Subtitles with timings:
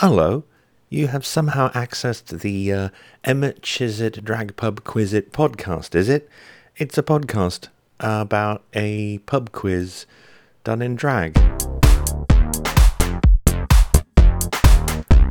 [0.00, 0.44] Hello.
[0.90, 2.88] You have somehow accessed the uh,
[3.24, 6.28] Emmett Chisit Drag Pub Quiz It podcast, is it?
[6.76, 7.66] It's a podcast
[7.98, 10.06] about a pub quiz
[10.62, 11.36] done in drag.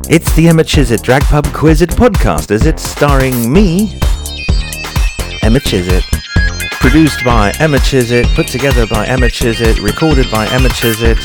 [0.09, 2.77] It's the Emma Chisit Drag Pub Quiz It podcast, is it?
[2.77, 3.97] Starring me,
[5.43, 6.03] Emma Chisit.
[6.81, 11.17] Produced by Emma Chisit, put together by Emma Chisit, recorded by Emma Chisit,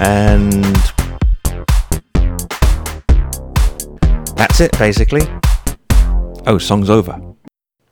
[0.00, 0.95] and
[4.36, 5.22] that's it basically.
[6.46, 7.20] Oh, song's over.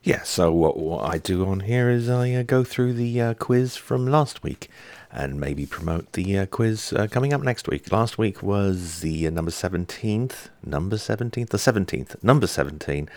[0.05, 3.35] Yeah, so what, what I do on here is I uh, go through the uh,
[3.35, 4.69] quiz from last week
[5.11, 7.91] and maybe promote the uh, quiz uh, coming up next week.
[7.91, 13.09] Last week was the uh, number 17th, number 17th, the 17th, number 17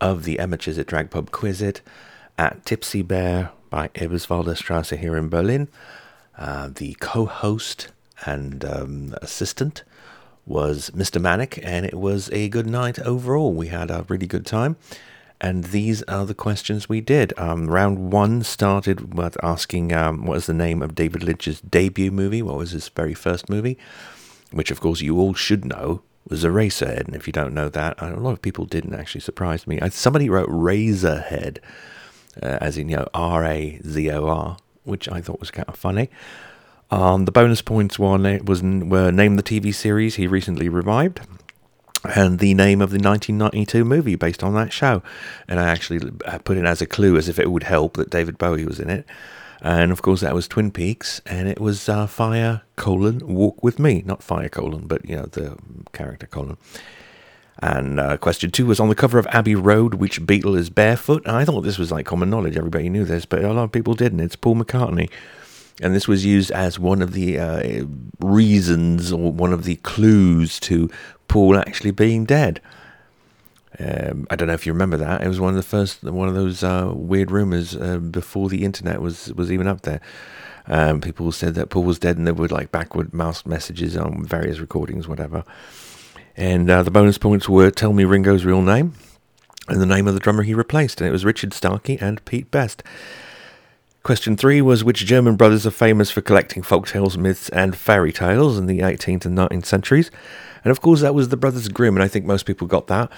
[0.00, 1.82] of the Amateurs at Drag Pub Quiz It
[2.36, 5.68] at Tipsy Bear by Eberswalder Strasse here in Berlin.
[6.36, 7.88] Uh, the co-host
[8.26, 9.84] and um, assistant
[10.48, 11.20] was Mr.
[11.20, 13.52] Manic, and it was a good night overall.
[13.52, 14.76] We had a really good time.
[15.40, 17.32] And these are the questions we did.
[17.38, 22.10] Um, round one started with asking um, what is the name of David Lynch's debut
[22.10, 22.42] movie?
[22.42, 23.78] What was his very first movie?
[24.50, 27.06] Which, of course, you all should know was Eraserhead.
[27.06, 29.78] And if you don't know that, a lot of people didn't actually surprise me.
[29.90, 31.58] Somebody wrote Razorhead,
[32.42, 35.68] uh, as in, you know, R A Z O R, which I thought was kind
[35.68, 36.10] of funny.
[36.90, 41.20] Um, the bonus points one was were name the TV series he recently revived
[42.04, 45.02] and the name of the 1992 movie based on that show.
[45.46, 46.10] And I actually
[46.44, 48.90] put it as a clue as if it would help that David Bowie was in
[48.90, 49.06] it.
[49.60, 53.80] And of course, that was Twin Peaks, and it was uh, Fire colon Walk with
[53.80, 55.56] Me, not Fire colon, but you know the
[55.92, 56.56] character colon.
[57.60, 61.26] And uh, question two was on the cover of Abbey Road, which Beatle is barefoot.
[61.26, 63.72] And I thought this was like common knowledge; everybody knew this, but a lot of
[63.72, 64.20] people didn't.
[64.20, 65.10] It's Paul McCartney
[65.80, 67.84] and this was used as one of the uh,
[68.20, 70.90] reasons or one of the clues to
[71.28, 72.60] Paul actually being dead.
[73.78, 75.22] Um, I don't know if you remember that.
[75.22, 78.64] It was one of the first, one of those uh, weird rumors uh, before the
[78.64, 80.00] internet was was even up there.
[80.66, 84.24] Um, people said that Paul was dead, and there were like backward mouse messages on
[84.24, 85.44] various recordings, whatever.
[86.36, 88.94] And uh, the bonus points were tell me Ringo's real name
[89.68, 92.50] and the name of the drummer he replaced, and it was Richard Starkey and Pete
[92.50, 92.82] Best.
[94.02, 98.12] Question three was which German brothers are famous for collecting folk tales, myths, and fairy
[98.12, 100.10] tales in the 18th and 19th centuries?
[100.64, 103.10] And of course, that was the Brothers Grimm, and I think most people got that.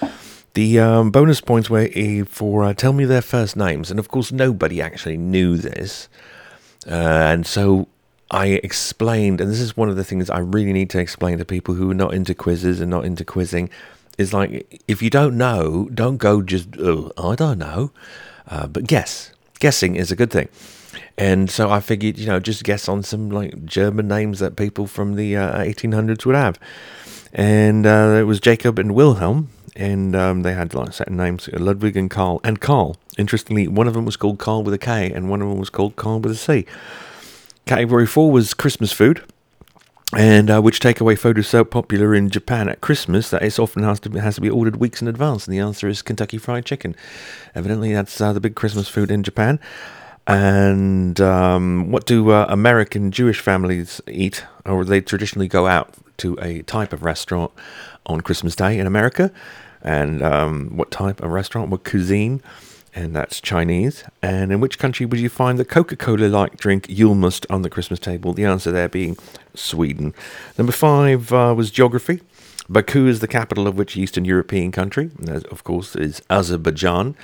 [0.54, 1.88] The um, bonus points were
[2.24, 6.08] for uh, tell me their first names, and of course, nobody actually knew this.
[6.86, 7.86] Uh, and so
[8.30, 11.44] I explained, and this is one of the things I really need to explain to
[11.44, 13.70] people who are not into quizzes and not into quizzing.
[14.18, 17.92] Is like if you don't know, don't go just I don't know,
[18.48, 19.32] uh, but guess.
[19.60, 20.48] Guessing is a good thing.
[21.16, 24.86] And so I figured, you know, just guess on some like German names that people
[24.86, 26.58] from the uh, 1800s would have.
[27.32, 31.96] And uh, it was Jacob and Wilhelm, and um, they had like certain names Ludwig
[31.96, 32.40] and Karl.
[32.42, 35.48] And Karl, interestingly, one of them was called Karl with a K, and one of
[35.48, 36.66] them was called Karl with a C.
[37.66, 39.22] Category four was Christmas food.
[40.16, 43.84] And uh, which takeaway food is so popular in Japan at Christmas that it often
[43.84, 45.46] has to be, has to be ordered weeks in advance?
[45.46, 46.96] And the answer is Kentucky Fried Chicken.
[47.54, 49.60] Evidently, that's uh, the big Christmas food in Japan.
[50.26, 54.44] And um, what do uh, American Jewish families eat?
[54.66, 57.52] Or they traditionally go out to a type of restaurant
[58.04, 59.30] on Christmas Day in America.
[59.80, 61.70] And um, what type of restaurant?
[61.70, 62.42] What cuisine?
[62.94, 64.04] And that's Chinese.
[64.20, 67.70] And in which country would you find the Coca Cola like drink Julmust on the
[67.70, 68.32] Christmas table?
[68.32, 69.16] The answer there being
[69.54, 70.12] Sweden.
[70.58, 72.20] Number five uh, was geography.
[72.68, 75.10] Baku is the capital of which Eastern European country?
[75.18, 77.16] And of course, is Azerbaijan.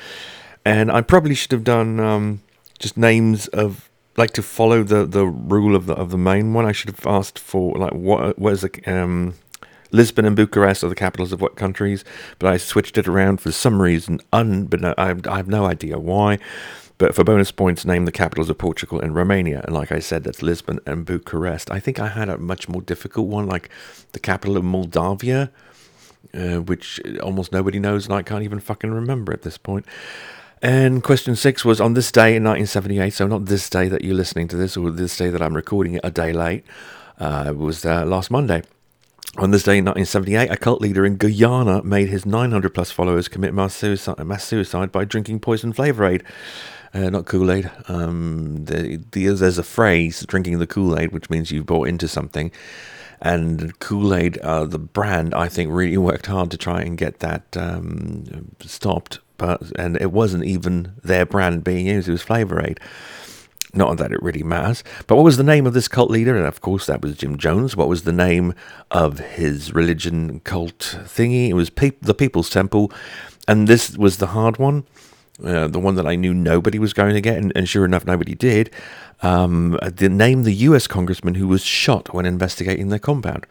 [0.65, 2.43] And I probably should have done um,
[2.79, 6.65] just names of like to follow the, the rule of the of the main one.
[6.65, 9.35] I should have asked for like what is the um,
[9.93, 12.05] Lisbon and Bucharest are the capitals of what countries,
[12.39, 14.21] but I switched it around for some reason.
[14.33, 16.39] Un, but I, I have no idea why.
[16.99, 19.61] But for bonus points, name the capitals of Portugal and Romania.
[19.65, 21.71] And like I said, that's Lisbon and Bucharest.
[21.71, 23.69] I think I had a much more difficult one, like
[24.13, 25.51] the capital of Moldavia,
[26.33, 29.85] uh, which almost nobody knows, and I can't even fucking remember at this point.
[30.63, 34.15] And question six was on this day in 1978, so not this day that you're
[34.15, 36.65] listening to this, or this day that I'm recording it a day late.
[37.19, 38.63] Uh, it was uh, last Monday.
[39.39, 43.29] On this day in 1978, a cult leader in Guyana made his 900 plus followers
[43.29, 46.23] commit mass suicide, mass suicide by drinking poison Flavor Aid.
[46.95, 47.71] Uh, not Kool Aid.
[47.89, 52.09] Um, the, the, there's a phrase, drinking the Kool Aid, which means you've bought into
[52.09, 52.51] something.
[53.21, 57.19] And Kool Aid, uh, the brand, I think really worked hard to try and get
[57.19, 62.65] that um, stopped but and it wasn't even their brand being used; it was Flavor
[62.65, 62.81] Aid.
[63.77, 64.83] Not that it really matters.
[65.07, 66.37] But what was the name of this cult leader?
[66.37, 67.77] And of course, that was Jim Jones.
[67.77, 68.55] What was the name
[68.91, 71.51] of his religion cult thingy?
[71.51, 72.91] It was Pe- the People's Temple.
[73.47, 74.85] And this was the hard one,
[75.45, 77.37] uh, the one that I knew nobody was going to get.
[77.37, 78.71] And, and sure enough, nobody did.
[79.23, 83.47] Um, the name the US congressman who was shot when investigating their compound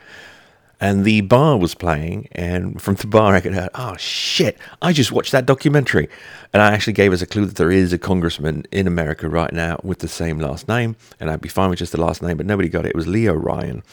[0.80, 4.94] and the bar was playing, and from the bar I could hear, oh shit, I
[4.94, 6.10] just watched that documentary.
[6.54, 9.51] And I actually gave us a clue that there is a congressman in America right
[9.51, 12.38] now with the same last name, and I'd be fine with just the last name,
[12.38, 12.89] but nobody got it.
[12.89, 13.83] It was Leo Ryan.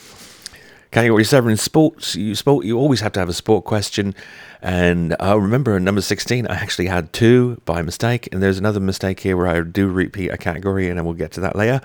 [0.92, 4.14] Category 7 in sports, you, sport, you always have to have a sport question.
[4.60, 9.20] And I remember number 16, I actually had two by mistake, and there's another mistake
[9.20, 11.80] here where I do repeat a category, and I will get to that later.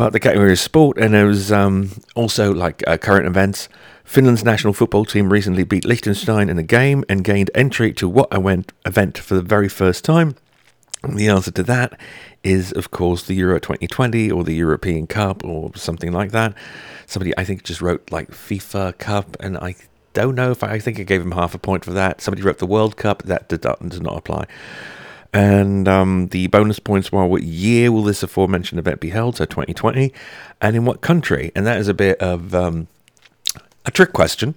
[0.00, 3.68] But the category is sport, and it was um, also like uh, current events.
[4.02, 8.28] Finland's national football team recently beat Liechtenstein in a game and gained entry to what
[8.32, 10.36] event for the very first time.
[11.06, 12.00] The answer to that
[12.42, 16.54] is, of course, the Euro 2020 or the European Cup or something like that.
[17.04, 19.74] Somebody, I think, just wrote like FIFA Cup, and I
[20.14, 22.22] don't know if I, I think I gave him half a point for that.
[22.22, 24.46] Somebody wrote the World Cup, that does not apply.
[25.32, 29.36] And um, the bonus points were what year will this aforementioned event be held?
[29.36, 30.12] So 2020.
[30.60, 31.52] And in what country?
[31.54, 32.88] And that is a bit of um,
[33.86, 34.54] a trick question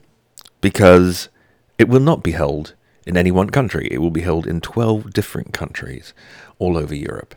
[0.61, 1.29] because
[1.77, 2.73] it will not be held
[3.05, 3.87] in any one country.
[3.91, 6.13] It will be held in 12 different countries
[6.57, 7.35] all over Europe.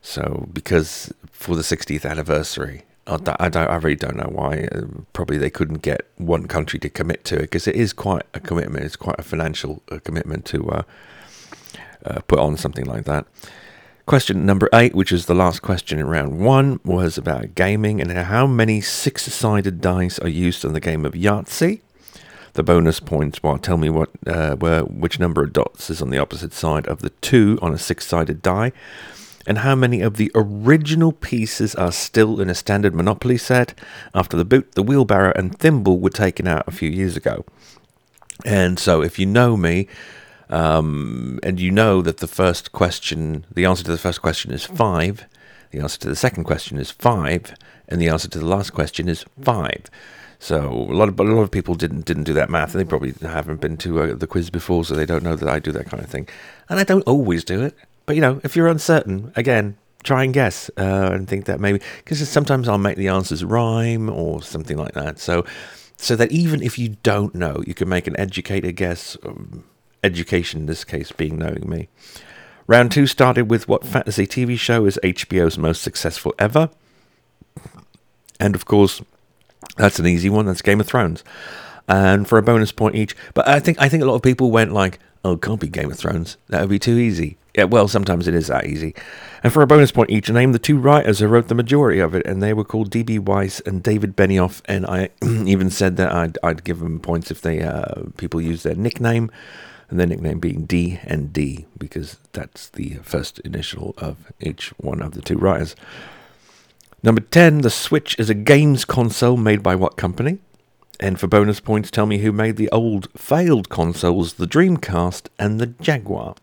[0.00, 4.68] So, because for the 60th anniversary, I, don't, I really don't know why.
[4.72, 4.82] Uh,
[5.12, 8.40] probably they couldn't get one country to commit to it because it is quite a
[8.40, 8.84] commitment.
[8.84, 10.82] It's quite a financial uh, commitment to uh,
[12.04, 13.26] uh, put on something like that.
[14.04, 18.10] Question number eight, which is the last question in round one, was about gaming and
[18.10, 21.80] how many six sided dice are used in the game of Yahtzee.
[22.54, 26.10] The bonus points well, tell me what uh, where, which number of dots is on
[26.10, 28.72] the opposite side of the two on a six sided die,
[29.46, 33.72] and how many of the original pieces are still in a standard Monopoly set
[34.14, 37.44] after the boot, the wheelbarrow, and thimble were taken out a few years ago.
[38.44, 39.86] And so, if you know me,
[40.52, 44.66] um, and you know that the first question, the answer to the first question is
[44.66, 45.26] five,
[45.70, 47.54] the answer to the second question is five,
[47.88, 49.86] and the answer to the last question is five.
[50.38, 52.88] So a lot of a lot of people didn't didn't do that math, and they
[52.88, 55.72] probably haven't been to uh, the quiz before, so they don't know that I do
[55.72, 56.28] that kind of thing.
[56.68, 60.34] And I don't always do it, but you know, if you're uncertain, again, try and
[60.34, 64.76] guess uh, and think that maybe because sometimes I'll make the answers rhyme or something
[64.76, 65.18] like that.
[65.18, 65.46] So
[65.96, 69.16] so that even if you don't know, you can make an educated guess.
[69.24, 69.64] Um,
[70.02, 71.88] education in this case being knowing me.
[72.66, 76.70] Round two started with what fantasy TV show is HBO's most successful ever?
[78.38, 79.02] And of course,
[79.76, 80.46] that's an easy one.
[80.46, 81.24] That's Game of Thrones.
[81.88, 84.50] And for a bonus point each, but I think I think a lot of people
[84.50, 86.36] went like, "Oh, it can't be Game of Thrones.
[86.48, 88.94] That would be too easy." Yeah, well, sometimes it is that easy.
[89.42, 92.14] And for a bonus point each, name the two writers who wrote the majority of
[92.14, 93.18] it, and they were called D.B.
[93.18, 94.62] Weiss and David Benioff.
[94.64, 98.62] And I even said that I'd, I'd give them points if they uh, people use
[98.62, 99.30] their nickname
[100.00, 105.12] and nickname being D and D because that's the first initial of each one of
[105.12, 105.76] the two writers.
[107.02, 110.38] Number 10, the Switch is a games console made by what company?
[111.00, 115.60] And for bonus points, tell me who made the old failed consoles, the Dreamcast and
[115.60, 116.36] the Jaguar.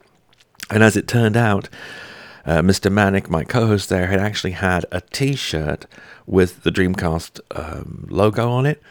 [0.69, 1.69] And as it turned out,
[2.45, 2.91] uh, Mr.
[2.91, 5.85] Manic, my co host there, had actually had a t shirt
[6.25, 8.81] with the Dreamcast um, logo on it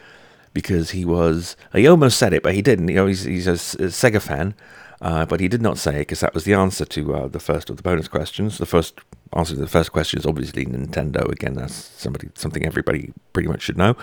[0.53, 2.87] because he was he almost said it, but he didn't.
[2.87, 4.55] You know, he's, he's a, Sega fan,
[5.01, 7.39] uh, but he did not say it because that was the answer to uh, the
[7.39, 8.57] first of the bonus questions.
[8.57, 8.99] The first
[9.33, 11.29] answer to the first question is obviously Nintendo.
[11.29, 13.95] Again, that's somebody something everybody pretty much should know.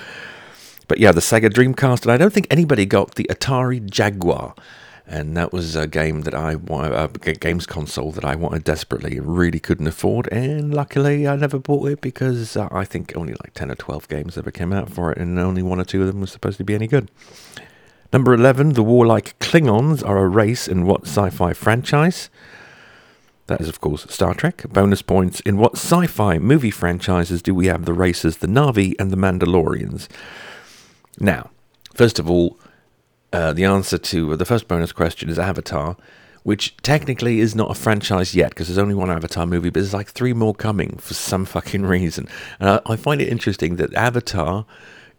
[0.89, 4.55] But yeah, the Sega Dreamcast, and I don't think anybody got the Atari Jaguar
[5.07, 9.61] and that was a game that I a games console that I wanted desperately, really
[9.61, 13.71] couldn't afford, and luckily I never bought it because uh, I think only like ten
[13.71, 16.21] or twelve games ever came out for it, and only one or two of them
[16.21, 17.11] was supposed to be any good.
[18.13, 22.31] Number eleven, the warlike Klingons are a race in what sci-fi franchise?
[23.47, 24.65] That is, of course, Star Trek.
[24.69, 25.39] Bonus points.
[25.41, 29.17] In what sci fi movie franchises do we have the races the Na'vi and the
[29.17, 30.09] Mandalorians?
[31.21, 31.51] Now,
[31.95, 32.59] first of all,
[33.37, 35.95] uh, the answer to the first bonus question is Avatar,
[36.43, 39.93] which technically is not a franchise yet because there's only one Avatar movie, but there's
[39.93, 42.27] like three more coming for some fucking reason.
[42.59, 44.65] And I, I find it interesting that Avatar,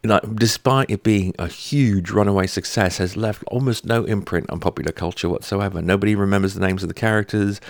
[0.04, 4.92] like, despite it being a huge runaway success, has left almost no imprint on popular
[4.92, 5.80] culture whatsoever.
[5.80, 7.62] Nobody remembers the names of the characters.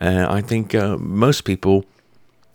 [0.00, 1.84] Uh, I think uh, most people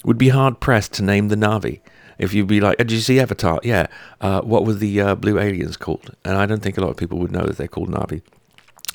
[0.03, 1.79] would be hard pressed to name the Na'vi
[2.17, 3.59] if you'd be like, did you see Avatar?
[3.63, 3.87] Yeah.
[4.21, 6.15] Uh, what were the uh, blue aliens called?
[6.25, 8.21] And I don't think a lot of people would know that they're called Na'vi.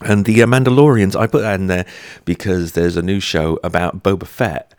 [0.01, 1.87] And the uh, Mandalorians, I put that in there
[2.25, 4.75] because there's a new show about Boba Fett.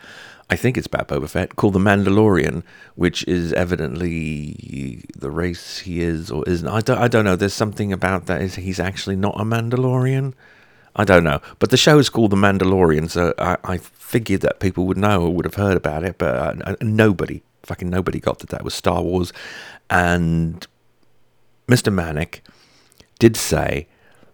[0.49, 2.63] I think it's about Boba Fett, called the Mandalorian,
[2.95, 6.67] which is evidently the race he is or isn't.
[6.67, 7.35] I don't, I don't know.
[7.35, 8.41] There's something about that.
[8.41, 10.33] Is he's actually not a Mandalorian?
[10.95, 11.41] I don't know.
[11.59, 15.23] But the show is called The Mandalorian, so I, I figured that people would know
[15.23, 18.73] or would have heard about it, but uh, nobody, fucking nobody got that that was
[18.73, 19.33] Star Wars.
[19.89, 20.65] And
[21.67, 21.93] Mr.
[21.93, 22.43] Manic
[23.19, 23.87] did say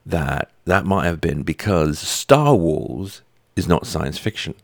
[0.05, 3.21] that that might have been because Star Wars
[3.55, 4.55] is not science fiction.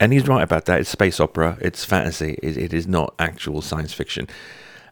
[0.00, 0.80] And he's right about that.
[0.80, 1.58] It's space opera.
[1.60, 2.38] It's fantasy.
[2.42, 4.28] it, it is not actual science fiction.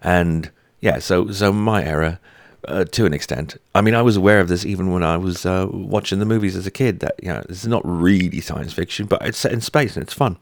[0.02, 2.18] And yeah, so so my error
[2.66, 3.56] uh, to an extent.
[3.74, 6.56] I mean, I was aware of this even when I was uh, watching the movies
[6.56, 7.00] as a kid.
[7.00, 10.02] That you know, this is not really science fiction, but it's set in space and
[10.02, 10.36] it's fun.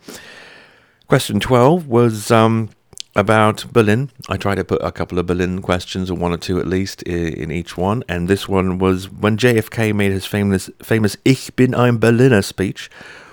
[1.07, 2.71] Question twelve was um,
[3.15, 4.11] about Berlin.
[4.29, 7.03] I tried to put a couple of Berlin questions, or one or two at least,
[7.03, 8.03] in, in each one.
[8.09, 12.91] And this one was when JFK made his famous famous "Ich bin ein Berliner" speech.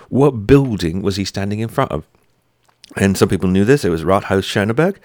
[0.09, 2.05] What building was he standing in front of?
[2.97, 3.85] And some people knew this.
[3.85, 4.97] It was Rathaus Schöneberg.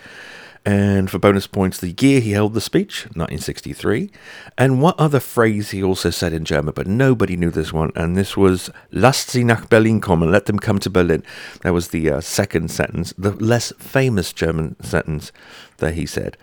[0.66, 4.10] And for bonus points, the year he held the speech, 1963.
[4.58, 7.92] And what other phrase he also said in German, but nobody knew this one.
[7.94, 11.22] And this was, Lasst sie nach Berlin kommen, let them come to Berlin.
[11.62, 15.30] That was the uh, second sentence, the less famous German sentence
[15.76, 16.36] that he said.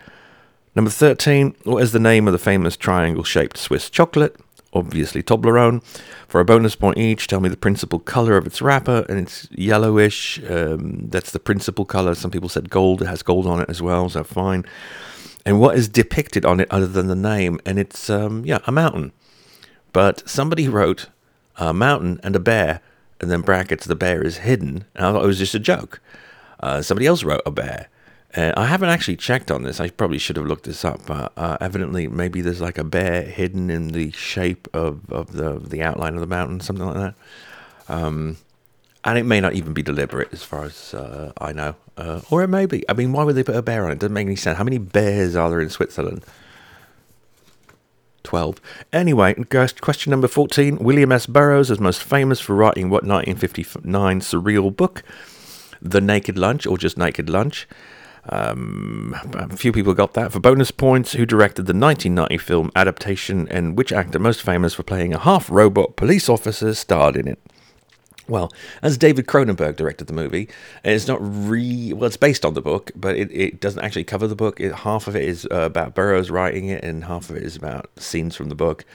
[0.74, 4.40] Number 13, what is the name of the famous triangle shaped Swiss chocolate?
[4.74, 5.82] Obviously Toblerone.
[6.28, 9.48] For a bonus point each, tell me the principal color of its wrapper, and it's
[9.52, 10.40] yellowish.
[10.50, 12.14] Um, that's the principal color.
[12.14, 13.02] Some people said gold.
[13.02, 14.64] It has gold on it as well, so fine.
[15.46, 17.60] And what is depicted on it other than the name?
[17.64, 19.12] And it's um, yeah, a mountain.
[19.92, 21.08] But somebody wrote
[21.56, 22.80] a mountain and a bear,
[23.20, 24.84] and then brackets the bear is hidden.
[24.94, 26.00] And I thought it was just a joke.
[26.60, 27.88] Uh, somebody else wrote a bear,
[28.36, 29.80] uh, I haven't actually checked on this.
[29.80, 31.06] I probably should have looked this up.
[31.06, 35.58] But uh, evidently, maybe there's like a bear hidden in the shape of, of the
[35.58, 37.14] the outline of the mountain, something like that.
[37.88, 38.38] Um,
[39.04, 42.42] and it may not even be deliberate, as far as uh, I know, uh, or
[42.42, 42.88] it may be.
[42.88, 43.98] I mean, why would they put a bear on it?
[43.98, 44.56] Doesn't make any sense.
[44.56, 46.24] How many bears are there in Switzerland?
[48.22, 48.58] 12.
[48.92, 49.34] Anyway,
[49.82, 50.78] question number 14.
[50.78, 51.26] William S.
[51.26, 55.02] Burroughs is most famous for writing what 1959 surreal book?
[55.82, 57.68] The Naked Lunch, or just Naked Lunch.
[58.30, 60.32] Um, a few people got that.
[60.32, 64.82] For bonus points, who directed the 1990 film adaptation and which actor most famous for
[64.82, 67.38] playing a half robot police officer starred in it?
[68.26, 68.50] Well,
[68.80, 70.48] as David Cronenberg directed the movie,
[70.82, 74.26] it's not re well, it's based on the book, but it, it doesn't actually cover
[74.26, 74.60] the book.
[74.60, 77.54] It, half of it is uh, about Burroughs writing it, and half of it is
[77.54, 78.86] about scenes from the book.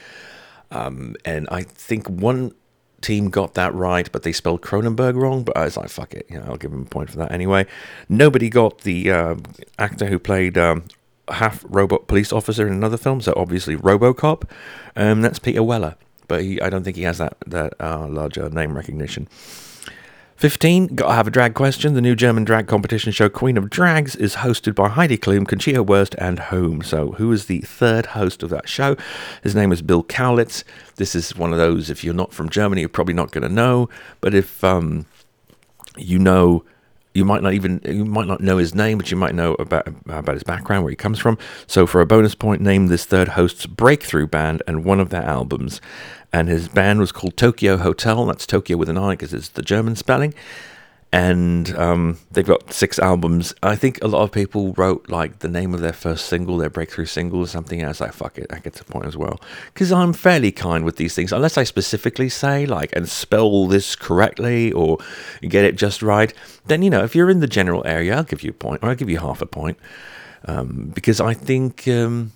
[0.72, 2.52] Um, and I think one
[3.00, 5.42] team got that right, but they spelled Cronenberg wrong.
[5.42, 7.32] But I was like, fuck it, you know, I'll give them a point for that
[7.32, 7.66] anyway.
[8.08, 9.36] Nobody got the uh,
[9.78, 10.84] actor who played um,
[11.28, 14.48] half robot police officer in another film, so obviously RoboCop.
[14.96, 15.96] Um, that's Peter Weller,
[16.28, 19.28] but he, I don't think he has that that uh, larger name recognition.
[20.40, 21.92] 15, gotta have a drag question.
[21.92, 25.84] The new German drag competition show Queen of Drags is hosted by Heidi Klum, Conchita
[25.84, 26.80] Wurst, and Home.
[26.80, 28.96] So, who is the third host of that show?
[29.42, 30.64] His name is Bill Kaulitz.
[30.96, 33.54] This is one of those, if you're not from Germany, you're probably not going to
[33.54, 33.90] know.
[34.22, 35.04] But if um,
[35.98, 36.64] you know
[37.14, 39.88] you might not even you might not know his name, but you might know about
[40.06, 41.38] about his background, where he comes from.
[41.66, 45.24] So for a bonus point, name this third host's breakthrough band and one of their
[45.24, 45.80] albums.
[46.32, 48.24] And his band was called Tokio Hotel.
[48.26, 50.32] That's Tokyo with an I because it's the German spelling
[51.12, 53.52] and um, they've got six albums.
[53.62, 56.70] I think a lot of people wrote like the name of their first single, their
[56.70, 57.84] breakthrough single, or something.
[57.84, 59.40] I was like, fuck it, that gets a point as well.
[59.74, 63.96] Because I'm fairly kind with these things, unless I specifically say like and spell this
[63.96, 64.98] correctly or
[65.42, 66.32] get it just right.
[66.66, 68.90] Then you know, if you're in the general area, I'll give you a point, or
[68.90, 69.78] I'll give you half a point,
[70.44, 71.88] um, because I think.
[71.88, 72.32] Um,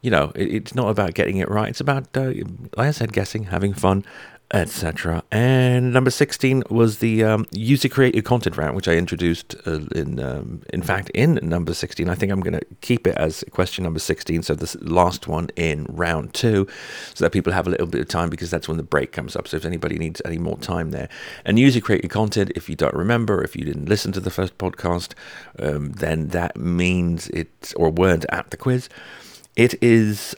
[0.00, 1.70] you know, it, it's not about getting it right.
[1.70, 2.34] It's about, uh,
[2.76, 4.04] like I said, guessing, having fun,
[4.54, 5.24] etc.
[5.32, 10.20] And number 16 was the um, user created content round, which I introduced uh, in,
[10.20, 12.08] um, in fact, in number 16.
[12.08, 15.50] I think I'm going to keep it as question number 16, so this last one
[15.56, 16.68] in round two,
[17.14, 19.34] so that people have a little bit of time because that's when the break comes
[19.34, 19.48] up.
[19.48, 21.08] So if anybody needs any more time there.
[21.44, 24.56] And user created content, if you don't remember, if you didn't listen to the first
[24.56, 25.14] podcast,
[25.58, 28.88] um, then that means it, or weren't at the quiz.
[29.56, 30.34] It is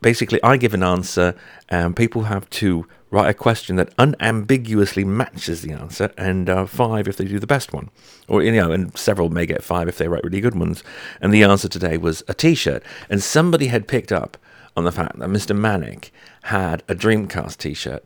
[0.00, 1.34] basically I give an answer
[1.68, 7.08] and people have to write a question that unambiguously matches the answer, and uh, five
[7.08, 7.90] if they do the best one.
[8.28, 10.84] Or, you know, and several may get five if they write really good ones.
[11.20, 12.82] And the answer today was a t shirt.
[13.08, 14.36] And somebody had picked up
[14.76, 15.56] on the fact that Mr.
[15.56, 16.12] Manic
[16.42, 18.04] had a Dreamcast t shirt.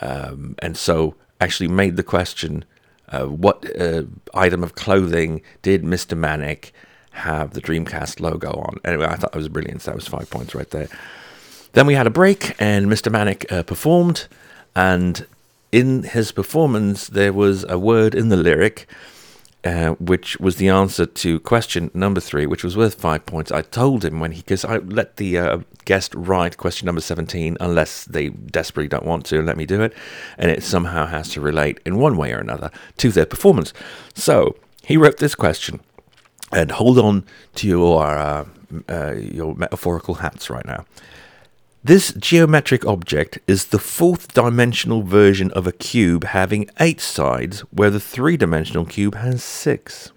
[0.00, 2.64] Um, and so actually made the question
[3.08, 4.02] uh, what uh,
[4.34, 6.16] item of clothing did Mr.
[6.16, 6.72] Manic
[7.12, 8.78] have the Dreamcast logo on?
[8.84, 9.82] Anyway, I thought that was brilliant.
[9.82, 10.88] So that was five points right there.
[11.76, 13.12] Then we had a break, and Mr.
[13.12, 14.28] Manic uh, performed.
[14.74, 15.26] And
[15.70, 18.88] in his performance, there was a word in the lyric
[19.62, 23.52] uh, which was the answer to question number three, which was worth five points.
[23.52, 27.58] I told him when he, because I let the uh, guest write question number 17
[27.60, 29.92] unless they desperately don't want to let me do it,
[30.38, 33.74] and it somehow has to relate in one way or another to their performance.
[34.14, 35.80] So he wrote this question,
[36.52, 38.46] and hold on to your, uh,
[38.88, 40.86] uh your metaphorical hats right now.
[41.86, 47.90] This geometric object is the fourth dimensional version of a cube having eight sides, where
[47.90, 50.10] the three dimensional cube has six.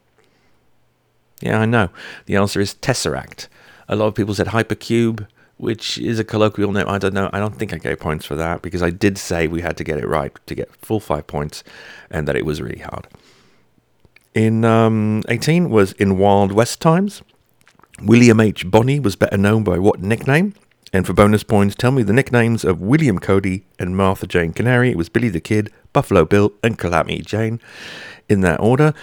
[1.42, 1.90] Yeah, I know.
[2.26, 3.50] The answer is tesseract.
[3.88, 6.90] A lot of people said hypercube, which is a colloquial name.
[6.90, 7.30] I don't know.
[7.34, 9.84] I don't think I gave points for that because I did say we had to
[9.84, 11.64] get it right to get full five points
[12.10, 13.08] and that it was really hard.
[14.34, 17.22] In um, 18 was in Wild West Times.
[18.02, 18.66] William H.
[18.72, 20.56] Bonney was better known by what nickname?
[20.92, 24.90] And for bonus points, tell me the nicknames of William Cody and Martha Jane Canary.
[24.90, 27.60] It was Billy the Kid, Buffalo Bill, and Calamity Jane
[28.28, 28.94] in that order.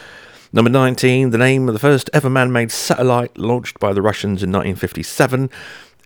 [0.53, 4.43] Number 19, the name of the first ever man made satellite launched by the Russians
[4.43, 5.51] in 1957.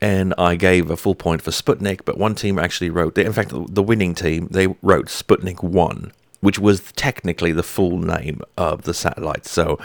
[0.02, 3.50] And I gave a full point for Sputnik, but one team actually wrote, in fact,
[3.52, 8.94] the winning team, they wrote Sputnik 1, which was technically the full name of the
[8.94, 9.44] satellite.
[9.44, 9.78] So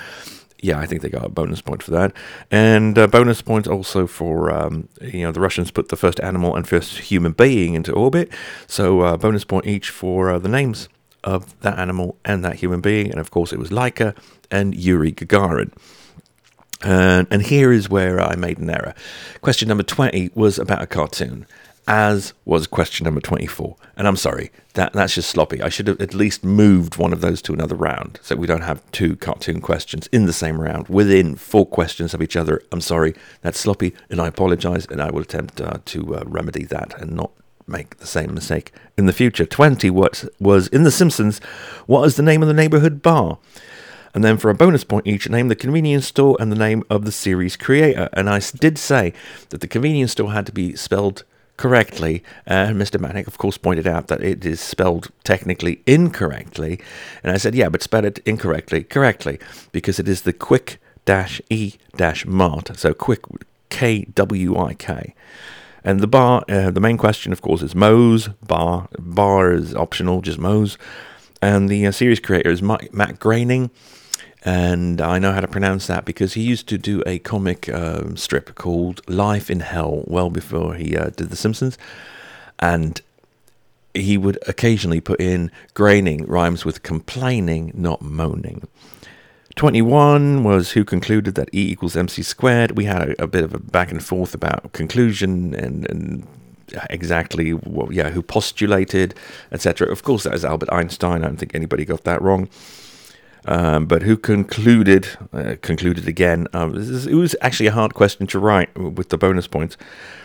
[0.62, 2.13] yeah, I think they got a bonus point for that,
[2.50, 6.55] and a bonus point also for um, you know the Russians put the first animal
[6.55, 8.31] and first human being into orbit,
[8.67, 10.89] so uh, bonus point each for uh, the names
[11.24, 14.15] of that animal and that human being, and of course it was Laika
[14.50, 15.71] and Yuri Gagarin.
[16.81, 18.93] And, and here is where I made an error.
[19.41, 21.47] Question number 20 was about a cartoon
[21.88, 23.75] as was question number 24.
[23.96, 25.62] And I'm sorry, that, that's just sloppy.
[25.62, 28.62] I should have at least moved one of those to another round so we don't
[28.62, 32.62] have two cartoon questions in the same round within four questions of each other.
[32.72, 36.65] I'm sorry, that's sloppy, and I apologize, and I will attempt uh, to uh, remedy
[36.65, 37.32] that and not
[37.68, 39.46] make the same mistake in the future.
[39.46, 41.39] 20 what was in The Simpsons,
[41.88, 43.38] what is the name of the neighborhood bar?
[44.13, 47.04] And then for a bonus point each, name the convenience store and the name of
[47.04, 48.08] the series creator.
[48.13, 49.12] And I did say
[49.50, 51.25] that the convenience store had to be spelled
[51.57, 52.24] correctly.
[52.45, 53.00] And Mr.
[53.00, 56.80] Manic, of course, pointed out that it is spelled technically incorrectly.
[57.23, 59.39] And I said, yeah, but spell it incorrectly, correctly,
[59.71, 62.71] because it is the quick dash e dash mart.
[62.77, 63.21] So quick
[63.69, 65.13] K W I K.
[65.84, 68.88] And the bar, uh, the main question, of course, is Moe's bar.
[68.97, 70.80] Bar is optional, just Moe's.
[71.43, 73.69] And the uh, series creator is Matt Groening
[74.45, 78.15] and I know how to pronounce that because he used to do a comic um,
[78.15, 81.79] strip called Life in Hell well before he uh, did The Simpsons,
[82.60, 83.01] and
[83.95, 88.67] he would occasionally put in graining rhymes with complaining, not moaning.
[89.55, 92.77] 21 was who concluded that E equals MC squared.
[92.77, 96.27] We had a, a bit of a back and forth about conclusion and, and
[96.89, 99.15] exactly what, yeah, who postulated,
[99.51, 99.88] etc.
[99.88, 101.23] Of course, that is Albert Einstein.
[101.23, 102.49] I don't think anybody got that wrong.
[103.47, 108.39] Um, but who concluded, uh, concluded again, um, it was actually a hard question to
[108.39, 109.77] write with the bonus points,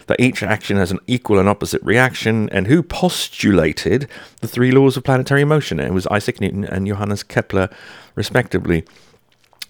[0.07, 4.09] that each action has an equal and opposite reaction, and who postulated
[4.41, 5.79] the three laws of planetary motion.
[5.79, 7.69] It was Isaac Newton and Johannes Kepler,
[8.15, 8.85] respectively.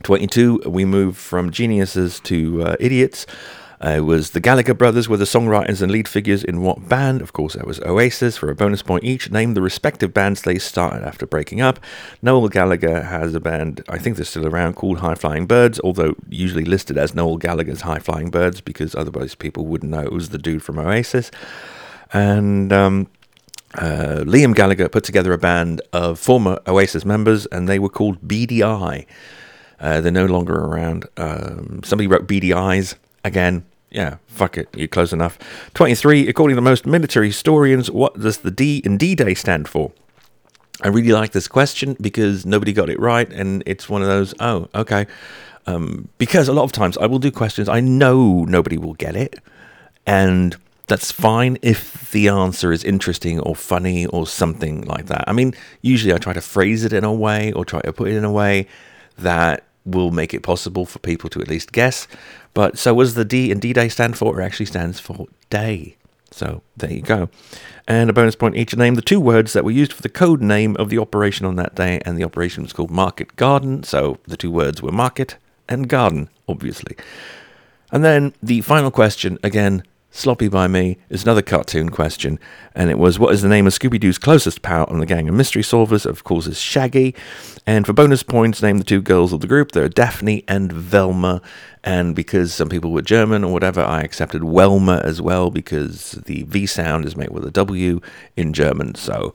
[0.04, 3.26] 22, we move from geniuses to uh, idiots.
[3.82, 7.22] Uh, it was the Gallagher brothers were the songwriters and lead figures in what band?
[7.22, 8.36] Of course, that was Oasis.
[8.36, 11.80] For a bonus point each, name the respective bands they started after breaking up.
[12.20, 16.14] Noel Gallagher has a band, I think they're still around, called High Flying Birds, although
[16.28, 20.28] usually listed as Noel Gallagher's High Flying Birds because otherwise people wouldn't know it was
[20.28, 21.30] the dude from Oasis.
[22.12, 23.08] And um,
[23.74, 28.28] uh, Liam Gallagher put together a band of former Oasis members, and they were called
[28.28, 29.06] Beady Eye.
[29.78, 31.06] Uh, they're no longer around.
[31.16, 35.38] Um, somebody wrote BDIs again yeah, fuck it, you're close enough.
[35.74, 39.92] 23, according to most military historians, what does the D in D Day stand for?
[40.82, 44.32] I really like this question because nobody got it right, and it's one of those,
[44.40, 45.06] oh, okay.
[45.66, 49.16] Um, because a lot of times I will do questions, I know nobody will get
[49.16, 49.36] it,
[50.06, 55.24] and that's fine if the answer is interesting or funny or something like that.
[55.28, 58.08] I mean, usually I try to phrase it in a way or try to put
[58.08, 58.66] it in a way
[59.18, 62.06] that will make it possible for people to at least guess.
[62.54, 64.40] But so was the D and D Day stand for?
[64.40, 65.96] It actually stands for day.
[66.30, 67.28] So there you go.
[67.88, 70.40] And a bonus point each name the two words that were used for the code
[70.40, 73.82] name of the operation on that day, and the operation was called Market Garden.
[73.82, 75.36] So the two words were market
[75.68, 76.96] and garden, obviously.
[77.90, 79.82] And then the final question again,
[80.12, 82.40] Sloppy by Me is another cartoon question,
[82.74, 85.28] and it was what is the name of Scooby Doo's closest pal on the gang
[85.28, 86.04] of mystery solvers?
[86.04, 87.14] Of course, is Shaggy.
[87.64, 89.70] And for bonus points, name the two girls of the group.
[89.70, 91.40] They're Daphne and Velma.
[91.84, 96.42] And because some people were German or whatever, I accepted Welma as well because the
[96.42, 98.00] V sound is made with a W
[98.36, 98.96] in German.
[98.96, 99.32] So,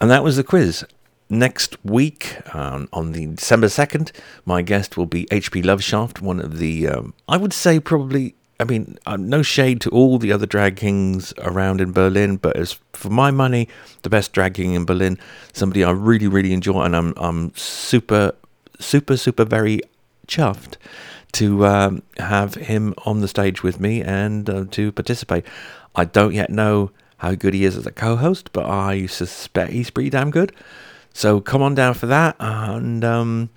[0.00, 0.84] and that was the quiz.
[1.28, 4.10] next week, um, on the December 2nd,
[4.44, 8.64] my guest will be HP Loveshaft, one of the, um, I would say probably, I
[8.64, 12.78] mean, uh, no shade to all the other drag kings around in Berlin, but as
[12.92, 13.68] for my money,
[14.02, 15.18] the best drag king in Berlin,
[15.54, 18.32] somebody I really, really enjoy, and I'm, I'm super,
[18.78, 19.80] super, super very
[20.28, 20.76] chuffed
[21.32, 25.46] to um, have him on the stage with me and uh, to participate.
[25.94, 29.90] I don't yet know how good he is as a co-host, but I suspect he's
[29.90, 30.52] pretty damn good.
[31.14, 32.36] So come on down for that.
[32.38, 33.50] And um,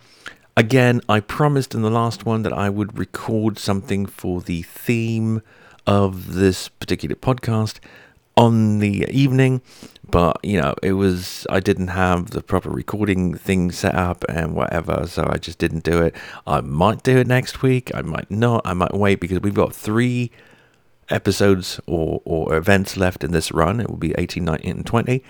[0.56, 5.42] again, I promised in the last one that I would record something for the theme
[5.86, 7.80] of this particular podcast
[8.36, 9.62] on the evening
[10.10, 14.56] but you know it was i didn't have the proper recording thing set up and
[14.56, 16.16] whatever so i just didn't do it
[16.48, 19.76] i might do it next week i might not i might wait because we've got
[19.76, 20.32] three
[21.10, 23.80] episodes or, or events left in this run.
[23.80, 25.24] It will be 18, 19, and 20.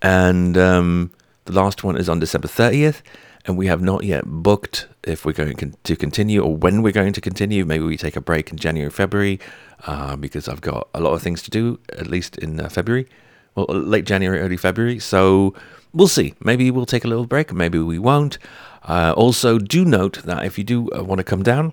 [0.00, 1.10] And um,
[1.44, 3.02] the last one is on December 30th.
[3.44, 7.12] And we have not yet booked if we're going to continue or when we're going
[7.12, 7.64] to continue.
[7.64, 9.40] Maybe we take a break in January, February,
[9.86, 13.08] uh, because I've got a lot of things to do, at least in uh, February.
[13.54, 14.98] Well, late January, early February.
[15.00, 15.54] So
[15.92, 16.34] we'll see.
[16.40, 18.38] Maybe we'll take a little break, maybe we won't.
[18.84, 21.72] Uh, also, do note that if you do uh, want to come down,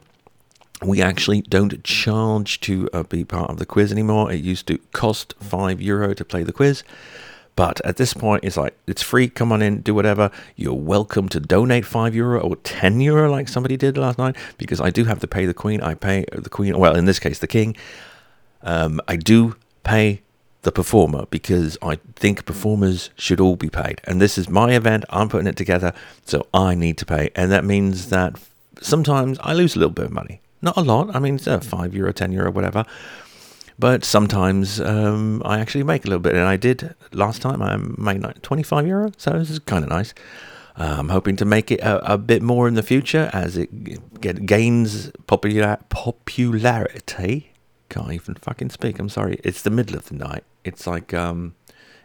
[0.82, 4.32] we actually don't charge to uh, be part of the quiz anymore.
[4.32, 6.84] It used to cost five euro to play the quiz.
[7.60, 9.28] But at this point, it's like, it's free.
[9.28, 10.32] Come on in, do whatever.
[10.56, 14.80] You're welcome to donate five euro or 10 euro, like somebody did last night, because
[14.80, 15.82] I do have to pay the queen.
[15.82, 17.76] I pay the queen, well, in this case, the king.
[18.62, 20.22] Um, I do pay
[20.62, 24.00] the performer because I think performers should all be paid.
[24.06, 25.04] And this is my event.
[25.10, 25.92] I'm putting it together.
[26.24, 27.30] So I need to pay.
[27.36, 28.40] And that means that
[28.80, 30.40] sometimes I lose a little bit of money.
[30.62, 31.14] Not a lot.
[31.14, 32.86] I mean, uh, five euro, ten euro, whatever.
[33.80, 37.62] But sometimes um, I actually make a little bit, and I did last time.
[37.62, 40.14] I made like twenty five euro, so this is kind of nice.
[40.76, 44.46] I'm hoping to make it a, a, bit more in the future as it get,
[44.46, 47.52] gains popular, popularity.
[47.90, 48.98] Can't even fucking speak.
[48.98, 49.42] I'm sorry.
[49.44, 50.46] It's the middle of the night.
[50.64, 51.56] It's like um,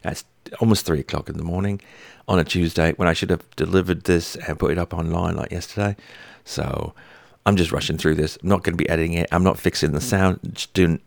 [0.02, 0.24] it's
[0.60, 1.80] almost three o'clock in the morning
[2.26, 5.52] on a Tuesday when I should have delivered this and put it up online like
[5.52, 5.96] yesterday.
[6.44, 6.94] So
[7.46, 8.38] I'm just rushing through this.
[8.42, 9.28] I'm not going to be editing it.
[9.30, 10.40] I'm not fixing the sound.
[10.52, 11.00] Just doing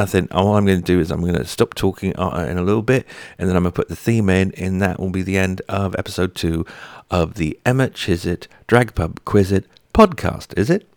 [0.00, 0.28] nothing.
[0.30, 2.80] All I'm going to do is I'm going to stop talking uh, in a little
[2.80, 3.06] bit,
[3.38, 5.60] and then I'm going to put the theme in, and that will be the end
[5.68, 6.64] of episode two
[7.10, 10.56] of the Emma Chisit Drag Pub Quizit podcast.
[10.58, 10.89] Is it?